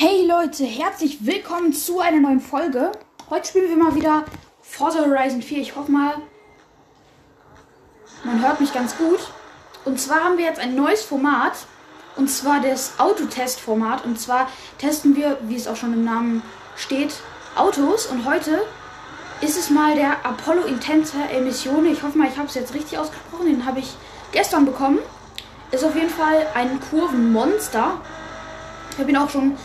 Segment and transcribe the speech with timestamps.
[0.00, 2.92] Hey Leute, herzlich willkommen zu einer neuen Folge.
[3.30, 4.26] Heute spielen wir mal wieder
[4.62, 5.58] Forza Horizon 4.
[5.58, 6.14] Ich hoffe mal,
[8.22, 9.18] man hört mich ganz gut.
[9.84, 11.66] Und zwar haben wir jetzt ein neues Format.
[12.14, 14.04] Und zwar das Autotest-Format.
[14.04, 14.48] Und zwar
[14.78, 16.44] testen wir, wie es auch schon im Namen
[16.76, 17.14] steht,
[17.56, 18.06] Autos.
[18.06, 18.62] Und heute
[19.40, 21.88] ist es mal der Apollo Intensa Emissione.
[21.88, 23.46] Ich hoffe mal, ich habe es jetzt richtig ausgesprochen.
[23.46, 23.96] Den habe ich
[24.30, 25.00] gestern bekommen.
[25.72, 28.00] Ist auf jeden Fall ein Kurvenmonster.
[28.92, 29.56] Ich habe ihn auch schon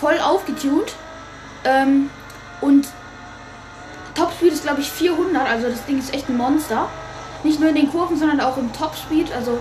[0.00, 0.94] voll aufgetunt.
[1.64, 2.10] Ähm,
[2.60, 2.88] und
[4.14, 5.48] Topspeed ist, glaube ich, 400.
[5.48, 6.88] Also das Ding ist echt ein Monster.
[7.42, 9.32] Nicht nur in den Kurven, sondern auch im Topspeed.
[9.32, 9.58] Also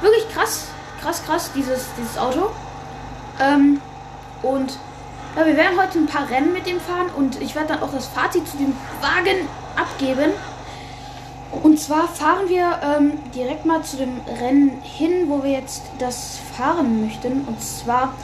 [0.00, 0.68] wirklich krass,
[1.00, 2.50] krass, krass, dieses, dieses Auto.
[3.40, 3.80] Ähm,
[4.42, 4.78] und
[5.36, 7.92] ja, wir werden heute ein paar Rennen mit dem fahren und ich werde dann auch
[7.92, 10.32] das Fazit zu dem Wagen abgeben.
[11.62, 16.38] Und zwar fahren wir ähm, direkt mal zu dem Rennen hin, wo wir jetzt das
[16.56, 17.44] fahren möchten.
[17.46, 18.14] Und zwar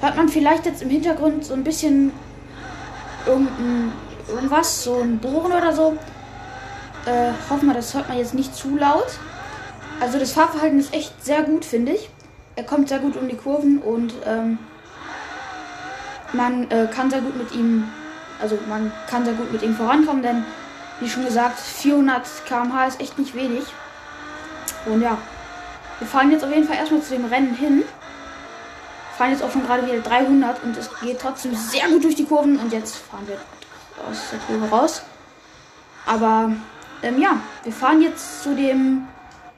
[0.00, 2.12] hört man vielleicht jetzt im Hintergrund so ein bisschen
[3.26, 3.92] irgendein,
[4.28, 5.96] irgendwas, so ein Bohren oder so.
[7.06, 9.18] Äh, hoffen wir, das hört man jetzt nicht zu laut.
[10.00, 12.08] Also das Fahrverhalten ist echt sehr gut, finde ich.
[12.56, 14.58] Er kommt sehr gut um die Kurven und ähm,
[16.32, 17.88] man äh, kann sehr gut mit ihm,
[18.40, 20.44] also man kann sehr gut mit ihm vorankommen, denn
[21.00, 23.64] wie schon gesagt, 400 km/h ist echt nicht wenig.
[24.86, 25.18] Und ja,
[25.98, 27.84] wir fahren jetzt auf jeden Fall erstmal zu dem Rennen hin.
[29.20, 32.24] Fahren jetzt auch schon gerade wieder 300 und es geht trotzdem sehr gut durch die
[32.24, 32.58] Kurven.
[32.58, 33.36] Und jetzt fahren wir
[34.08, 35.02] aus der Kurve raus.
[36.06, 36.50] Aber
[37.02, 39.06] ähm, ja, wir fahren jetzt zu dem,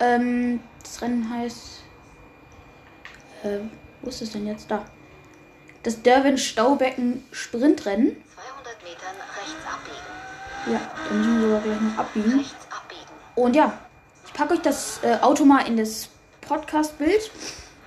[0.00, 1.84] ähm, das Rennen heißt,
[3.44, 3.58] äh,
[4.00, 4.68] wo ist es denn jetzt?
[4.68, 4.84] Da.
[5.84, 8.16] Das Derwin Staubecken Sprintrennen.
[8.34, 10.72] 200 Metern rechts abbiegen.
[10.74, 12.32] Ja, da müssen wir sogar gleich noch abbiegen.
[12.32, 13.10] Rechts abbiegen.
[13.36, 13.72] Und ja,
[14.26, 16.08] ich packe euch das äh, Auto mal in das
[16.40, 17.30] Podcast-Bild.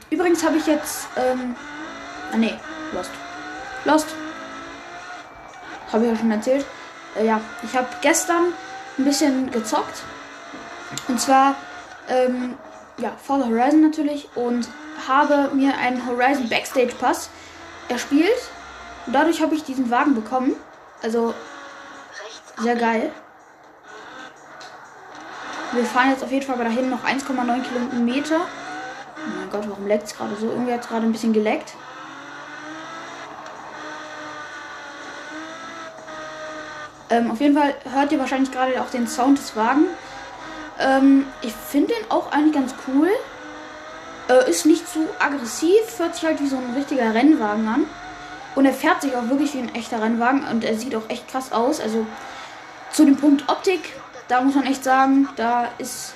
[0.09, 1.55] Übrigens habe ich jetzt, ähm,
[2.31, 2.53] ah nee,
[2.93, 3.11] Lost.
[3.85, 4.07] Lost.
[5.91, 6.65] Habe ich ja schon erzählt.
[7.15, 8.53] Äh, ja, ich habe gestern
[8.97, 10.03] ein bisschen gezockt.
[11.07, 11.55] Und zwar,
[12.07, 12.55] ähm,
[12.97, 14.29] ja, Forza Horizon natürlich.
[14.35, 14.67] Und
[15.07, 17.29] habe mir einen Horizon Backstage Pass
[17.89, 18.49] erspielt.
[19.05, 20.55] Und dadurch habe ich diesen Wagen bekommen.
[21.03, 21.33] Also
[22.61, 23.11] sehr geil.
[25.73, 28.41] Wir fahren jetzt auf jeden Fall dahin noch 1,9 Kilometer.
[29.55, 30.47] Gott, warum leckt es gerade so?
[30.47, 31.75] Irgendwie hat es gerade ein bisschen geleckt.
[37.09, 39.87] Ähm, auf jeden Fall hört ihr wahrscheinlich gerade auch den Sound des Wagens.
[40.77, 43.09] Ähm, ich finde den auch eigentlich ganz cool.
[44.27, 47.85] Äh, ist nicht zu aggressiv, hört sich halt wie so ein richtiger Rennwagen an.
[48.55, 51.29] Und er fährt sich auch wirklich wie ein echter Rennwagen und er sieht auch echt
[51.29, 51.79] krass aus.
[51.79, 52.05] Also
[52.91, 53.93] zu dem Punkt Optik,
[54.27, 56.13] da muss man echt sagen, da ist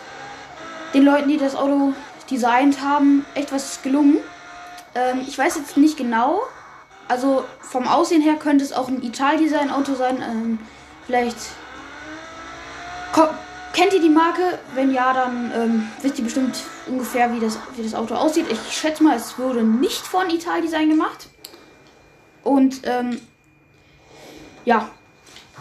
[0.93, 1.93] den Leuten, die das Auto
[2.29, 4.17] designt haben, echt was gelungen.
[4.95, 6.41] Ähm, ich weiß jetzt nicht genau.
[7.07, 10.21] Also vom Aussehen her könnte es auch ein Ital-Design-Auto sein.
[10.21, 10.59] Ähm,
[11.05, 11.37] vielleicht
[13.13, 13.29] ko-
[13.73, 14.59] kennt ihr die Marke?
[14.75, 16.57] Wenn ja, dann ähm, wisst ihr bestimmt
[16.87, 18.45] ungefähr, wie das, wie das Auto aussieht.
[18.51, 21.27] Ich schätze mal, es wurde nicht von Ital-Design gemacht.
[22.43, 23.19] Und ähm,
[24.65, 24.89] ja,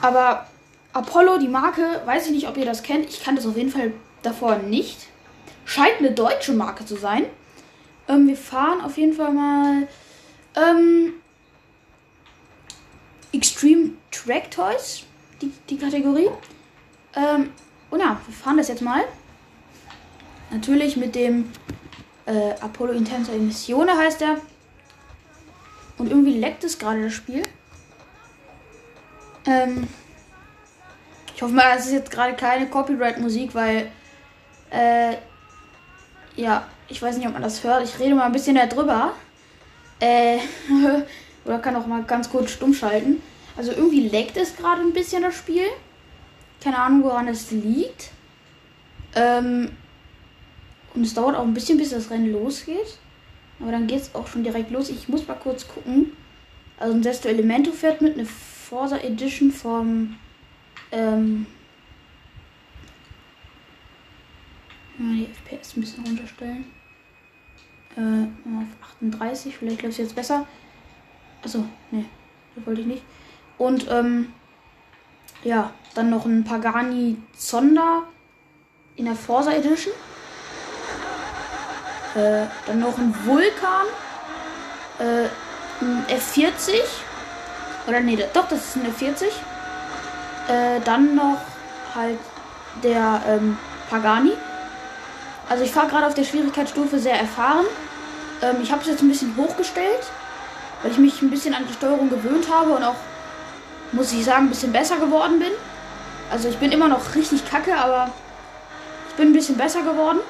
[0.01, 0.47] aber
[0.93, 3.09] Apollo, die Marke, weiß ich nicht, ob ihr das kennt.
[3.09, 3.93] Ich kannte das auf jeden Fall
[4.23, 5.07] davor nicht.
[5.69, 7.27] Scheint eine deutsche Marke zu sein.
[8.09, 9.87] Ähm, wir fahren auf jeden Fall mal
[10.57, 11.13] ähm,
[13.33, 15.05] Extreme Track Toys,
[15.43, 16.31] die, die Kategorie.
[17.15, 17.51] Ähm,
[17.91, 19.05] und ja, wir fahren das jetzt mal.
[20.51, 21.53] Natürlich mit dem
[22.25, 24.39] äh, Apollo Intensa Emissione heißt er.
[25.99, 27.43] Und irgendwie leckt es gerade das Spiel.
[29.45, 29.87] Ähm,
[31.37, 33.93] ich hoffe mal, es ist jetzt gerade keine Copyright-Musik, weil,
[34.71, 35.17] äh,
[36.39, 37.83] ja, ich weiß nicht, ob man das hört.
[37.85, 39.13] Ich rede mal ein bisschen darüber.
[39.99, 40.39] Äh,
[41.45, 43.21] oder kann auch mal ganz kurz stumm schalten.
[43.57, 45.65] Also irgendwie leckt es gerade ein bisschen das Spiel.
[46.63, 48.11] Keine Ahnung, woran es liegt.
[49.17, 49.73] Ähm,
[50.95, 52.99] und es dauert auch ein bisschen, bis das Rennen losgeht.
[53.61, 54.91] Aber dann geht es auch schon direkt los.
[54.91, 56.13] Ich muss mal kurz gucken.
[56.79, 60.17] Also ein Sesto Elemento fährt mit eine Forza Edition vom
[60.93, 61.47] ähm,
[64.99, 66.65] mal die FPS ein bisschen runterstellen.
[67.97, 68.25] Äh,
[68.59, 70.47] auf 38, vielleicht läuft es jetzt besser.
[71.43, 72.05] Achso, nee,
[72.55, 73.03] das wollte ich nicht.
[73.57, 74.33] Und ähm,
[75.45, 78.05] ja, dann noch ein Pagani Zonda
[78.97, 79.93] in der Forza Edition.
[82.15, 83.87] Äh, dann noch ein Vulkan.
[84.99, 85.29] Äh,
[85.81, 86.81] ein F40.
[87.87, 89.27] Oder nee, doch, das ist ein F40.
[90.49, 91.39] Äh, dann noch
[91.95, 92.19] halt
[92.83, 93.59] der ähm,
[93.89, 94.33] Pagani.
[95.49, 97.67] Also ich fahre gerade auf der Schwierigkeitsstufe sehr erfahren.
[98.43, 100.07] Ähm, ich habe es jetzt ein bisschen hochgestellt.
[100.83, 102.95] weil ich mich ein bisschen an die Steuerung gewöhnt habe und auch,
[103.93, 105.51] muss ich sagen, ein bisschen besser geworden bin.
[106.31, 108.11] Also ich bin immer noch richtig kacke, aber
[109.09, 110.21] ich bin ein bisschen besser geworden.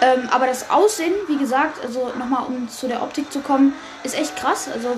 [0.00, 3.74] Ähm, aber das Aussehen, wie gesagt, also nochmal um zu der Optik zu kommen,
[4.04, 4.68] ist echt krass.
[4.72, 4.96] Also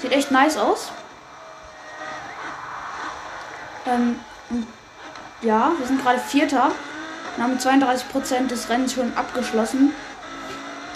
[0.00, 0.90] sieht echt nice aus.
[3.86, 4.18] Ähm,
[5.42, 6.72] ja, wir sind gerade Vierter
[7.36, 9.94] und haben 32% des Rennens schon abgeschlossen.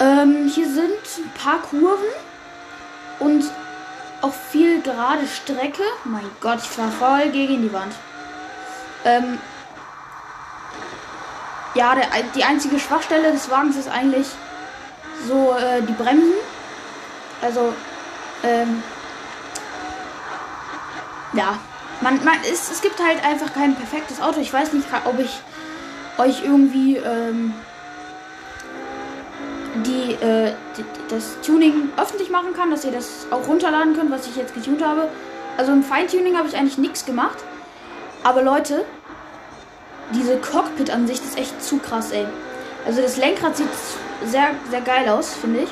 [0.01, 2.07] Ähm, hier sind ein paar Kurven
[3.19, 3.45] und
[4.21, 5.83] auch viel gerade Strecke.
[6.05, 7.95] Mein Gott, ich fahre voll gegen die Wand.
[9.05, 9.39] Ähm,
[11.75, 14.27] ja, der, die einzige Schwachstelle des Wagens ist eigentlich
[15.27, 16.35] so äh, die Bremsen.
[17.43, 17.73] Also,
[18.43, 18.83] ähm,
[21.35, 21.59] ja,
[22.01, 24.41] man, man, es, es gibt halt einfach kein perfektes Auto.
[24.41, 25.41] Ich weiß nicht, ob ich
[26.19, 27.53] euch irgendwie ähm,
[29.85, 34.27] die, äh, die, das Tuning öffentlich machen kann, dass ihr das auch runterladen könnt, was
[34.27, 35.09] ich jetzt getunt habe.
[35.57, 37.39] Also im Feintuning habe ich eigentlich nichts gemacht.
[38.23, 38.85] Aber Leute,
[40.15, 42.27] diese Cockpit-Ansicht ist echt zu krass, ey.
[42.87, 43.69] Also das Lenkrad sieht
[44.25, 45.69] sehr, sehr geil aus, finde ich.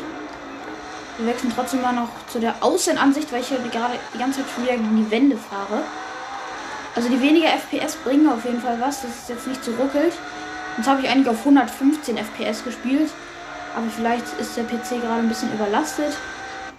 [1.19, 4.51] Wir wechseln trotzdem mal noch zu der Außenansicht, weil ich hier gerade die ganze Zeit
[4.55, 5.83] schon wieder gegen die Wände fahre.
[6.95, 9.03] Also die weniger FPS bringen auf jeden Fall was.
[9.03, 10.13] Das ist jetzt nicht so ruckelt.
[10.77, 13.11] Jetzt habe ich eigentlich auf 115 FPS gespielt.
[13.77, 16.17] Aber vielleicht ist der PC gerade ein bisschen überlastet.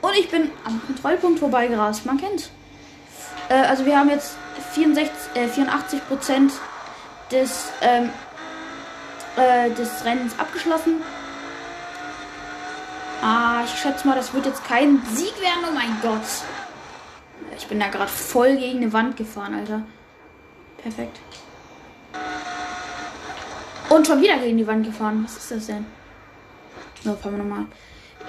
[0.02, 2.06] Und ich bin am Kontrollpunkt vorbeigerast.
[2.06, 2.50] Man kennt.
[3.50, 4.36] Äh, also wir haben jetzt
[4.74, 6.54] 64, äh, 84 Prozent
[7.32, 8.10] des, ähm,
[9.36, 11.02] äh, des Rennens abgeschlossen.
[13.22, 15.66] Ah, ich schätze mal, das wird jetzt kein Sieg werden.
[15.70, 16.22] Oh mein Gott.
[17.58, 19.82] Ich bin da gerade voll gegen eine Wand gefahren, Alter.
[20.86, 21.20] Perfekt.
[23.90, 25.24] Und schon wieder gegen die Wand gefahren.
[25.26, 25.84] Was ist das denn?
[27.04, 27.66] So, fahren wir nochmal.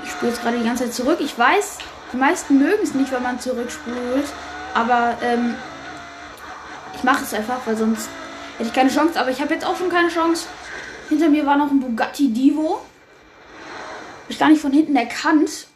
[0.03, 1.19] Ich spule jetzt gerade die ganze Zeit zurück.
[1.20, 1.76] Ich weiß,
[2.14, 4.25] die meisten mögen es nicht, wenn man zurückspult.
[4.73, 5.55] Aber ähm,
[6.94, 8.08] ich mache es einfach, weil sonst
[8.56, 9.20] hätte ich keine Chance.
[9.20, 10.47] Aber ich habe jetzt auch schon keine Chance.
[11.11, 12.81] Hinter mir war noch ein Bugatti Divo.
[14.31, 15.67] Ich gar nicht von hinten erkannt.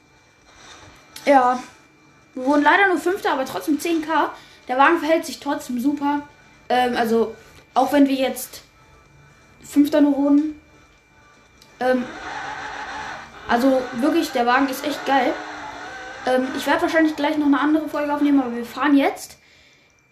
[1.27, 1.63] Ja.
[2.35, 4.31] Wir wurden leider nur Fünfter, aber trotzdem 10k.
[4.67, 6.23] Der Wagen verhält sich trotzdem super.
[6.71, 7.37] Ähm, also,
[7.75, 8.63] auch wenn wir jetzt
[9.63, 10.61] Fünfter nur wurden.
[11.81, 12.05] Ähm,
[13.49, 15.35] also wirklich, der Wagen ist echt geil.
[16.27, 19.39] Ähm, ich werde wahrscheinlich gleich noch eine andere Folge aufnehmen, aber wir fahren jetzt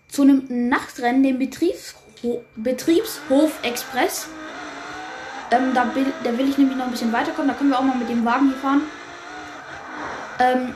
[0.08, 4.28] zu einem Nachtrennen, dem Betriebsho Betriebshof Express.
[5.52, 7.48] Ähm, da, will, da will ich nämlich noch ein bisschen weiterkommen.
[7.48, 8.82] Da können wir auch mal mit dem Wagen hier fahren.
[10.40, 10.74] Ähm,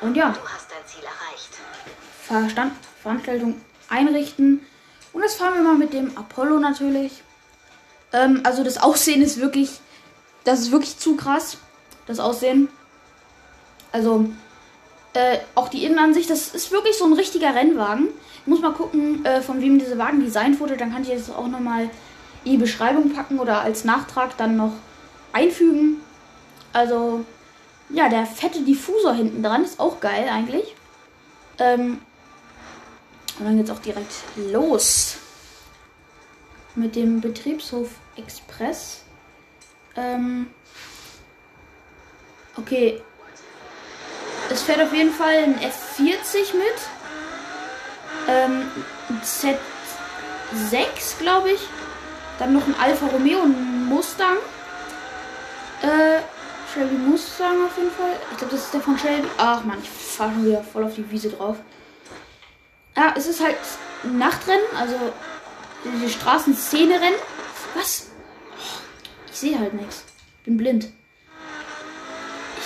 [0.00, 0.30] und ja.
[0.30, 1.50] Du hast dein Ziel erreicht.
[2.22, 2.72] Verstand,
[3.02, 4.66] Veranstaltung einrichten.
[5.12, 7.22] Und das fahren wir mal mit dem Apollo natürlich.
[8.12, 9.80] Ähm, also das Aussehen ist wirklich,
[10.44, 11.58] das ist wirklich zu krass.
[12.06, 12.68] Das Aussehen.
[13.92, 14.26] Also
[15.14, 18.08] äh, auch die Innenansicht, das ist wirklich so ein richtiger Rennwagen.
[18.40, 20.76] Ich muss mal gucken, äh, von wem diese Wagen designt wurde.
[20.76, 21.90] Dann kann ich jetzt auch nochmal
[22.44, 24.72] die Beschreibung packen oder als Nachtrag dann noch
[25.32, 26.00] einfügen.
[26.72, 27.24] Also,
[27.90, 30.74] ja, der fette Diffusor hinten dran ist auch geil eigentlich.
[31.58, 32.00] Ähm,
[33.42, 35.16] und dann geht's auch direkt los
[36.76, 39.02] mit dem Betriebshof Express.
[39.96, 40.46] Ähm,
[42.56, 43.02] okay.
[44.48, 46.78] Es fährt auf jeden Fall ein F40 mit.
[48.28, 48.70] Ähm,
[49.08, 51.60] ein Z6, glaube ich.
[52.38, 54.36] Dann noch ein Alfa Romeo und ein Mustang.
[55.82, 56.20] Äh,
[56.72, 58.14] Shelby Mustang auf jeden Fall.
[58.30, 59.26] Ich glaube, das ist der von Shelby.
[59.36, 61.56] Ach man, ich fahre schon wieder voll auf die Wiese drauf.
[62.96, 63.56] Ja, es ist halt
[64.02, 64.96] Nachtrennen, also
[65.84, 67.16] diese Straßenszene rennen.
[67.74, 68.08] Was?
[69.30, 70.04] Ich sehe halt nichts.
[70.44, 70.88] Bin blind.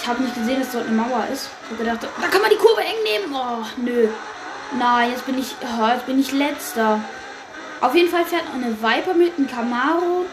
[0.01, 1.49] Ich habe nicht gesehen, dass dort eine Mauer ist.
[1.65, 3.35] Ich habe gedacht, da kann man die Kurve eng nehmen.
[3.35, 4.09] Oh, nö.
[4.79, 7.01] Na, jetzt bin ich, oh, jetzt bin ich letzter.
[7.81, 10.25] Auf jeden Fall fährt eine Viper mit, ein Camaro.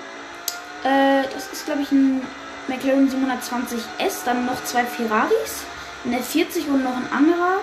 [0.83, 2.21] Äh, das ist, glaube ich, ein
[2.67, 4.25] McLaren 720S.
[4.25, 5.63] Dann noch zwei Ferraris.
[6.05, 7.59] Ein F40 und noch ein anderer.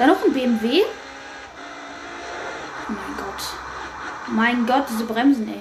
[0.00, 0.82] Dann noch ein BMW.
[2.88, 3.44] Oh mein Gott.
[4.28, 5.60] Mein Gott, diese Bremsen, ey.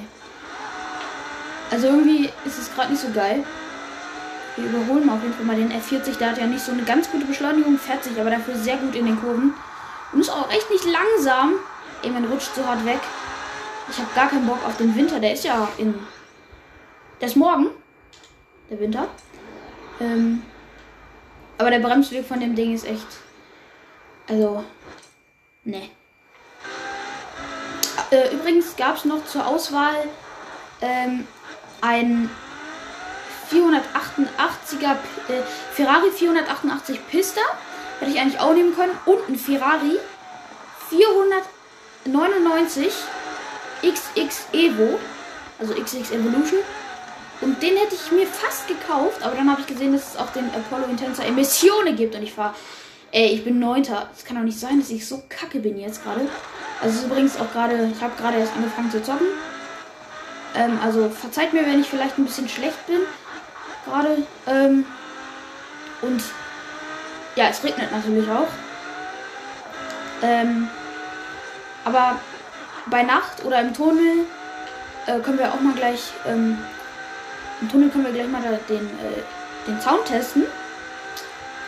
[1.70, 3.44] Also irgendwie ist es gerade nicht so geil.
[4.56, 6.18] Wir überholen auf jeden Fall mal den F40.
[6.20, 8.96] Der hat ja nicht so eine ganz gute Beschleunigung, fährt sich aber dafür sehr gut
[8.96, 9.54] in den Kurven.
[10.14, 11.56] Und ist auch echt nicht langsam.
[12.02, 13.02] Irgendwann rutscht so hart weg.
[13.90, 15.20] Ich habe gar keinen Bock auf den Winter.
[15.20, 15.94] Der ist ja in.
[17.20, 17.72] Der ist morgen.
[18.70, 19.10] Der Winter.
[20.00, 20.44] Ähm,
[21.58, 23.06] aber der Bremsweg von dem Ding ist echt.
[24.30, 24.64] Also.
[25.64, 25.90] Ne.
[28.12, 30.10] Äh, übrigens gab es noch zur Auswahl
[30.82, 31.28] ähm,
[31.82, 32.32] ein
[33.52, 34.94] 488er
[35.28, 35.42] äh,
[35.74, 37.42] Ferrari 488 Pista.
[38.00, 38.98] Hätte ich eigentlich auch nehmen können.
[39.06, 40.00] Und ein Ferrari
[40.90, 42.94] 499
[43.84, 45.00] XX Evo.
[45.60, 46.62] Also XX Evolution.
[47.42, 50.30] Und den hätte ich mir fast gekauft, aber dann habe ich gesehen, dass es auch
[50.32, 52.54] den Apollo Intensa Emissionen gibt und ich fahre.
[53.12, 54.08] Ey, ich bin Neunter.
[54.16, 56.28] Es kann doch nicht sein, dass ich so kacke bin jetzt gerade.
[56.80, 59.28] Also ist übrigens auch gerade, ich habe gerade erst angefangen zu zocken.
[60.56, 63.00] Ähm, also verzeiht mir, wenn ich vielleicht ein bisschen schlecht bin.
[63.86, 64.24] Gerade.
[64.48, 64.86] Ähm,
[66.02, 66.24] und
[67.36, 68.48] ja, es regnet natürlich auch.
[70.22, 70.70] Ähm,
[71.86, 72.20] aber
[72.88, 74.26] bei Nacht oder im Tunnel
[75.08, 76.12] äh, können wir auch mal gleich.
[76.28, 76.60] Ähm,
[77.62, 80.46] Im Tunnel können wir gleich mal den, äh, den Sound testen.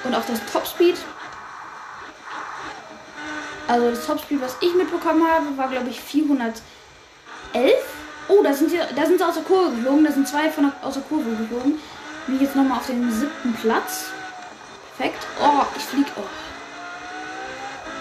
[0.04, 0.98] Und auch das Topspeed.
[3.68, 6.62] Also das Topspeed, was ich mitbekommen habe, war glaube ich 411.
[8.28, 10.06] Oh, da sind, sie, da sind sie aus der Kurve geflogen.
[10.06, 11.80] Da sind zwei von der, aus der Kurve geflogen.
[12.28, 14.12] Bin jetzt nochmal auf dem siebten Platz.
[14.98, 15.26] Perfekt.
[15.42, 16.06] Oh, ich flieg.
[16.16, 16.24] Oh.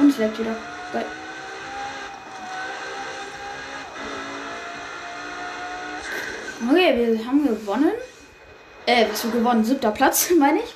[0.00, 0.54] Und es leckt wieder.
[0.92, 1.06] Geil.
[6.68, 7.92] Okay, wir haben gewonnen.
[8.86, 9.64] Äh, was wir gewonnen?
[9.64, 10.74] Siebter Platz, meine ich.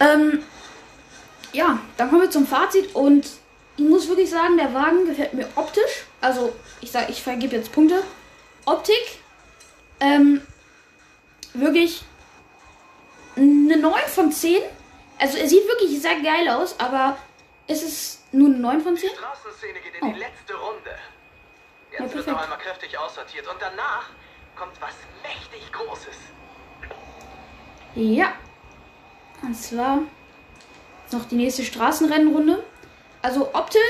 [0.00, 0.42] Ähm,
[1.52, 3.26] ja, dann kommen wir zum Fazit und
[3.76, 6.04] ich muss wirklich sagen, der Wagen gefällt mir optisch.
[6.20, 8.02] Also, ich sage, ich vergebe jetzt Punkte.
[8.66, 9.20] Optik.
[10.00, 10.42] Ähm,
[11.54, 12.02] wirklich
[13.36, 14.62] eine 9 von 10.
[15.18, 17.16] Also, er sieht wirklich sehr geil aus, aber
[17.66, 19.08] es ist nur eine 9 von 10.
[19.10, 20.12] Die Straßenszene geht in Oh.
[20.12, 20.90] die letzte Runde.
[21.90, 22.28] Jetzt Ja, wird perfekt.
[22.36, 24.10] noch einmal kräftig aussortiert und danach
[24.56, 26.16] kommt was mächtig Großes.
[27.94, 28.32] Ja.
[29.42, 30.00] Und zwar
[31.12, 32.62] noch die nächste Straßenrennenrunde.
[33.22, 33.80] Also Optik,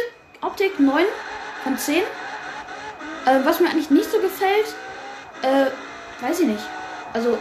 [0.40, 1.04] Optik 9
[1.62, 2.02] von 10.
[3.26, 4.74] Äh, was mir eigentlich nicht so gefällt,
[5.42, 5.66] äh,
[6.22, 6.64] weiß ich nicht.
[7.12, 7.38] Also,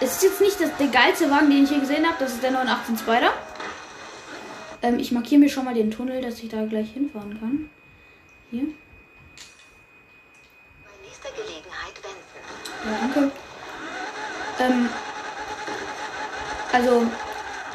[0.00, 2.16] es ist jetzt nicht das, der geilste Wagen, den ich hier gesehen habe.
[2.18, 3.32] Das ist der 918 Spider.
[4.82, 7.70] Ähm, ich markiere mir schon mal den Tunnel, dass ich da gleich hinfahren kann.
[8.50, 8.64] Hier.
[10.84, 12.20] Bei nächster Gelegenheit wenden.
[12.86, 13.30] Ja, danke.
[14.58, 14.88] Ähm,
[16.72, 17.06] also,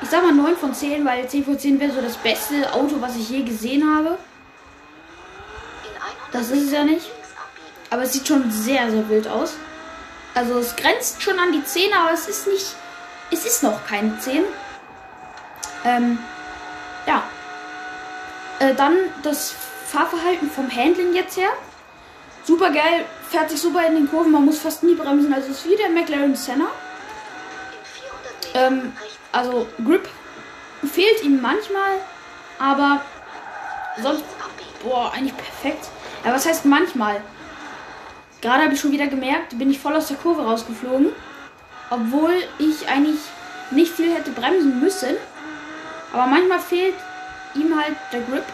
[0.06, 2.98] ich sag mal 9 von 10, weil 10 von 10 wäre so das beste Auto,
[3.00, 4.20] was ich je gesehen habe.
[5.84, 7.08] In 100 Das ist es ja nicht.
[7.90, 9.56] Aber es sieht schon sehr, sehr wild aus.
[10.36, 12.76] Also, es grenzt schon an die 10, aber es ist nicht.
[13.32, 14.44] Es ist noch keine 10.
[15.86, 16.20] Ähm,
[17.08, 17.24] ja.
[18.60, 19.56] Äh, dann das
[19.88, 21.50] Fahrverhalten vom Handling jetzt her.
[22.44, 25.34] Super geil, fährt sich super in den Kurven, man muss fast nie bremsen.
[25.34, 26.68] Also, es ist wie der McLaren Senna.
[27.72, 28.94] In 400 Metern Ähm,
[29.36, 30.08] also Grip
[30.86, 32.00] fehlt ihm manchmal,
[32.58, 33.02] aber
[34.02, 34.24] sonst,
[34.82, 35.90] boah, eigentlich perfekt.
[36.24, 37.22] Ja, was heißt manchmal?
[38.42, 41.12] Gerade habe ich schon wieder gemerkt, bin ich voll aus der Kurve rausgeflogen,
[41.90, 43.20] obwohl ich eigentlich
[43.72, 45.18] nicht viel hätte bremsen müssen.
[46.14, 46.96] Aber manchmal fehlt
[47.56, 48.46] ihm halt der Grip.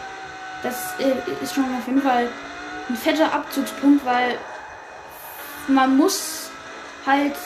[0.64, 2.28] Das äh, ist schon auf jeden Fall
[2.88, 4.36] ein fetter Abzugspunkt, weil
[5.68, 6.50] man muss
[7.06, 7.36] halt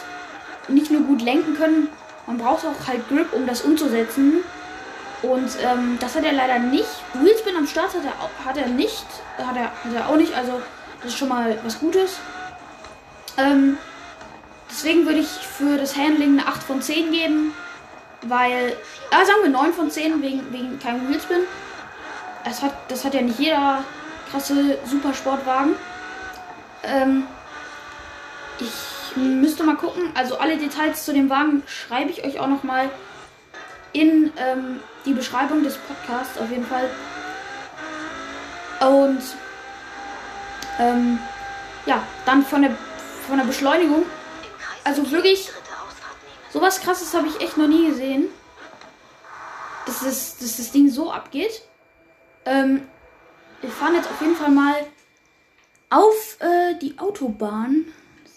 [0.68, 1.88] nicht nur gut lenken können,
[2.26, 4.42] man braucht auch halt Grip, um das umzusetzen.
[5.22, 6.88] Und ähm, das hat er leider nicht.
[7.14, 9.06] Wheelspin am Start hat er, au- hat er nicht.
[9.38, 10.34] Hat er, hat er auch nicht.
[10.34, 10.60] Also
[11.02, 12.18] das ist schon mal was Gutes.
[13.38, 13.78] Ähm,
[14.70, 17.54] deswegen würde ich für das Handling eine 8 von 10 geben.
[18.22, 18.76] Weil,
[19.10, 21.40] ah, sagen wir 9 von 10 wegen, wegen keinem Wheelspin.
[22.44, 23.84] Es hat, das hat ja nicht jeder
[24.30, 25.74] krasse Supersportwagen.
[26.82, 27.26] Ähm,
[28.58, 28.70] ich
[29.16, 30.10] müsste mal gucken.
[30.14, 32.90] Also alle Details zu dem Wagen schreibe ich euch auch noch mal
[33.92, 36.90] in ähm, die Beschreibung des Podcasts auf jeden Fall.
[38.80, 39.22] Und
[40.78, 41.18] ähm,
[41.86, 42.76] ja, dann von der
[43.26, 44.04] von der Beschleunigung.
[44.84, 45.50] Also wirklich-.
[46.52, 48.28] Sowas krasses habe ich echt noch nie gesehen.
[49.84, 51.62] Dass das, dass das Ding so abgeht.
[52.44, 52.86] Ähm,
[53.60, 54.74] wir fahren jetzt auf jeden Fall mal
[55.90, 57.86] auf äh, die Autobahn.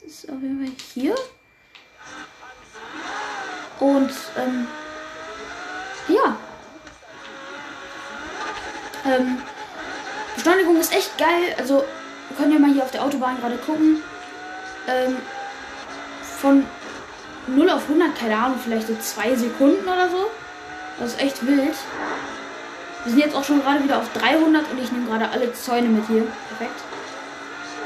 [0.10, 1.16] Ist auf jeden Fall hier.
[3.80, 4.68] Und ähm,
[6.08, 6.36] ja.
[9.06, 9.38] Ähm,
[10.34, 11.54] Beschleunigung ist echt geil.
[11.60, 11.84] Also,
[12.38, 14.02] können ja mal hier auf der Autobahn gerade gucken.
[14.88, 15.18] Ähm,
[16.42, 16.66] von
[17.46, 20.32] 0 auf 100, keine Ahnung, vielleicht so 2 Sekunden oder so.
[21.00, 21.76] Das ist echt wild.
[23.04, 25.88] Wir sind jetzt auch schon gerade wieder auf 300 und ich nehme gerade alle Zäune
[25.88, 26.26] mit hier.
[26.48, 26.82] Perfekt.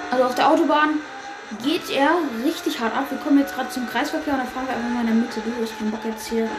[0.09, 1.01] Also auf der Autobahn
[1.61, 2.11] geht er
[2.43, 3.05] richtig hart ab.
[3.09, 5.41] Wir kommen jetzt gerade zum Kreisverkehr und da fahren wir einfach mal in der Mitte
[5.41, 5.69] durch.
[5.69, 6.49] Ich hab Bock jetzt hier.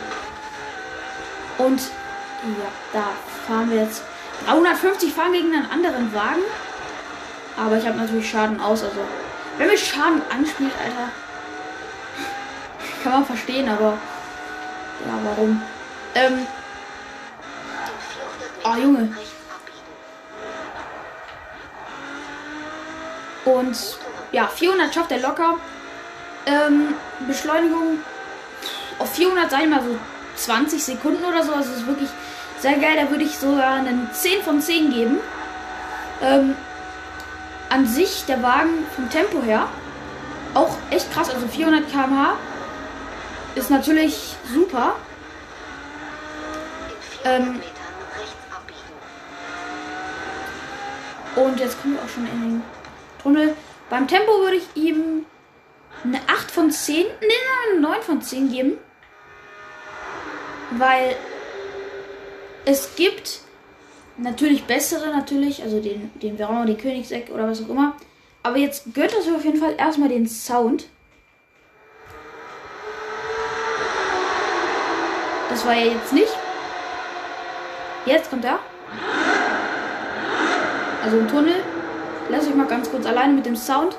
[1.58, 3.04] Und ja, da
[3.46, 4.02] fahren wir jetzt
[4.46, 6.42] 350 fahren gegen einen anderen Wagen.
[7.56, 8.82] Aber ich habe natürlich Schaden aus.
[8.82, 9.00] Also,
[9.58, 11.08] wenn mich Schaden anspielt, Alter,
[13.02, 13.96] kann man verstehen, aber
[15.06, 15.62] ja, warum?
[16.14, 16.46] Ähm,
[18.64, 19.16] In 400 Metern Junge.
[23.44, 23.98] und
[24.34, 25.54] ja, 400 schafft er locker.
[26.46, 26.94] Ähm,
[27.26, 27.98] Beschleunigung
[28.98, 29.96] auf 400 sei mal so
[30.36, 31.52] 20 Sekunden oder so.
[31.52, 32.10] Also ist wirklich
[32.58, 32.96] sehr geil.
[32.96, 35.18] Da würde ich sogar einen 10 von 10 geben.
[36.20, 36.56] Ähm,
[37.70, 39.68] an sich der Wagen vom Tempo her
[40.54, 41.30] auch echt krass.
[41.30, 42.34] Also 400 km/h
[43.54, 44.96] ist natürlich super.
[47.24, 47.60] In 400 Ähm.
[51.36, 52.62] Und jetzt kommen wir auch schon in den
[53.22, 53.56] Tunnel.
[53.90, 55.26] Beim Tempo würde ich ihm
[56.02, 57.26] eine 8 von 10, nee,
[57.72, 58.78] eine 9 von 10 geben.
[60.72, 61.16] Weil
[62.64, 63.40] es gibt
[64.16, 67.96] natürlich bessere, natürlich, also den, den Veron, den Königseck oder was auch immer.
[68.42, 70.88] Aber jetzt gehört das auf jeden Fall erstmal den Sound.
[75.48, 76.36] Das war ja jetzt nicht.
[78.06, 78.58] Jetzt kommt er.
[81.02, 81.62] Also im Tunnel.
[82.30, 83.96] Lass euch mal ganz kurz alleine mit dem Sound.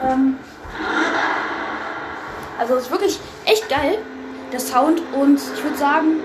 [0.00, 0.38] Ähm,
[2.58, 3.98] also es ist wirklich echt geil,
[4.52, 5.02] der Sound.
[5.12, 6.20] Und ich würde sagen,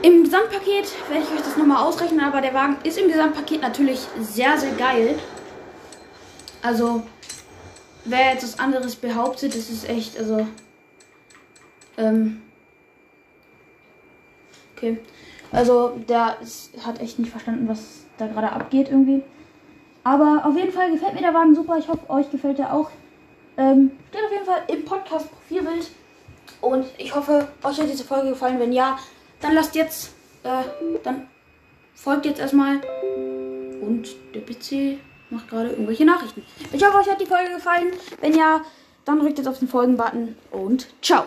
[0.00, 4.00] im Gesamtpaket werde ich euch das nochmal ausrechnen, aber der Wagen ist im Gesamtpaket natürlich
[4.20, 5.18] sehr, sehr geil.
[6.62, 7.02] Also,
[8.04, 10.46] wer jetzt was anderes behauptet, das ist echt, also.
[11.96, 12.42] Ähm.
[14.76, 14.98] Okay.
[15.52, 19.22] Also, der ist, hat echt nicht verstanden, was da gerade abgeht irgendwie.
[20.04, 21.78] Aber auf jeden Fall gefällt mir der Wagen super.
[21.78, 22.90] Ich hoffe, euch gefällt er auch.
[23.56, 25.90] Ähm, steht auf jeden Fall im Podcast-Profilbild.
[26.60, 28.60] Und ich hoffe, euch hat diese Folge gefallen.
[28.60, 28.98] Wenn ja,
[29.40, 30.12] dann lasst jetzt,
[30.46, 31.28] äh, dann
[31.94, 32.80] folgt jetzt erstmal.
[33.80, 34.98] Und der PC
[35.30, 36.42] macht gerade irgendwelche Nachrichten.
[36.72, 37.88] Ich hoffe, euch hat die Folge gefallen.
[38.20, 38.62] Wenn ja,
[39.04, 41.24] dann drückt jetzt auf den Folgen-Button und ciao.